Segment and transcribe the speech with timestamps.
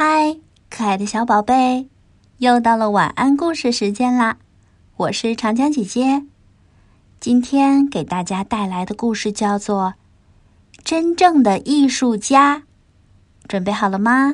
[0.00, 0.36] 嗨，
[0.70, 1.88] 可爱的小宝贝，
[2.36, 4.36] 又到了晚安故事时间啦！
[4.96, 6.22] 我是长江姐姐，
[7.18, 9.92] 今天给大家带来的故事叫做
[10.84, 12.58] 《真正的艺术家》。
[13.48, 14.32] 准备好了吗？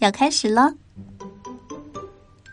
[0.00, 0.74] 要开始喽。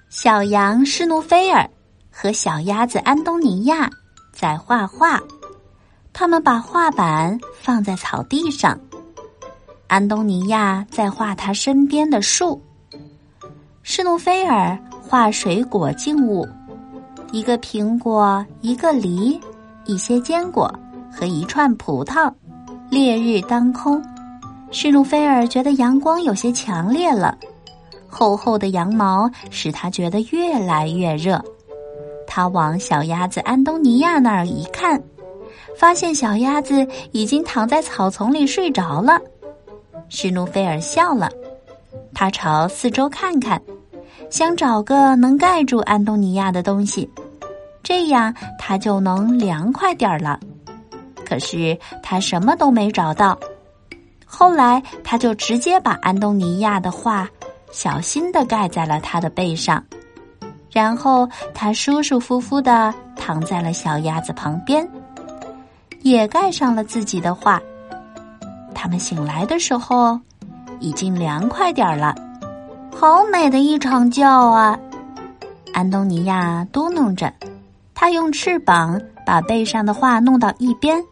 [0.08, 1.70] 小羊施努菲尔
[2.10, 3.90] 和小鸭子安东尼亚
[4.32, 5.22] 在画画，
[6.14, 8.80] 他们把画板放在草地上。
[9.88, 12.60] 安东尼亚在画他身边的树，
[13.84, 16.48] 施努菲尔画水果静物，
[17.32, 19.40] 一个苹果，一个梨，
[19.86, 20.74] 一些坚果
[21.12, 22.32] 和一串葡萄。
[22.90, 24.02] 烈日当空，
[24.72, 27.38] 施努菲尔觉得阳光有些强烈了，
[28.08, 31.44] 厚厚的羊毛使他觉得越来越热。
[32.28, 35.02] 他往小鸭子安东尼亚那儿一看，
[35.78, 39.20] 发现小鸭子已经躺在草丛里睡着了。
[40.10, 41.30] 施努菲尔笑了，
[42.14, 43.62] 他朝四周看看，
[44.30, 47.10] 想找个能盖住安东尼亚的东西，
[47.84, 50.40] 这样他就能凉快点儿了。
[51.26, 53.38] 可是他什么都没找到。
[54.26, 57.28] 后来，他就直接把安东尼亚的画
[57.72, 59.84] 小心的盖在了他的背上，
[60.70, 64.88] 然后他舒舒服服的躺在了小鸭子旁边，
[66.02, 67.62] 也盖上了自己的画。
[68.86, 70.20] 他们醒来的时候，
[70.80, 72.14] 已经凉快点儿了。
[72.96, 74.80] 好美的一场觉啊！
[75.74, 77.34] 安东尼亚嘟哝着，
[77.96, 81.04] 他用翅膀把背上的画弄到一边，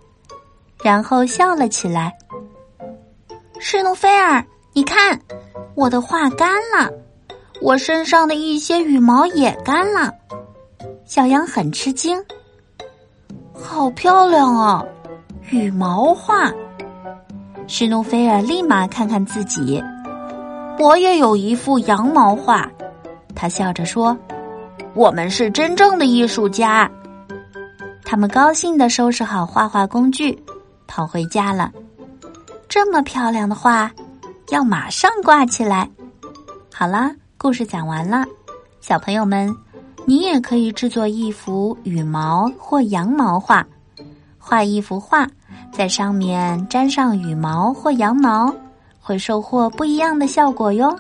[0.83, 2.13] 然后笑了起来。
[3.59, 5.19] 施努菲尔，你看，
[5.73, 6.91] 我的画干了，
[7.59, 10.13] 我身上的一些羽毛也干了。
[11.05, 12.23] 小羊很吃惊，
[13.51, 14.85] 好漂亮啊，
[15.49, 16.53] 羽毛画。
[17.75, 19.83] 施努菲尔立马看看自己，
[20.77, 22.69] 我也有一幅羊毛画。
[23.33, 24.15] 他笑着说
[24.93, 26.87] ：“我们是真正的艺术家。”
[28.05, 30.37] 他们高兴的收拾好画画工具，
[30.85, 31.71] 跑回家了。
[32.69, 33.91] 这么漂亮的画，
[34.51, 35.89] 要马上挂起来。
[36.71, 38.23] 好啦，故事讲完了，
[38.81, 39.51] 小朋友们，
[40.05, 43.65] 你也可以制作一幅羽毛或羊毛画，
[44.37, 45.27] 画一幅画。
[45.75, 48.53] 在上面粘上羽毛或羊毛，
[49.01, 50.95] 会收获不一样的效果哟。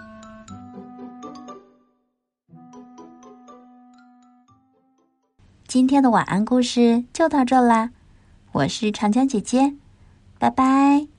[5.67, 7.89] 今天的晚安故事就到这啦，
[8.51, 9.73] 我是长江姐姐，
[10.39, 11.12] 拜拜。